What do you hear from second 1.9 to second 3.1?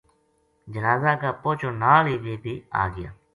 ہی ویہ بھی آ گیا۔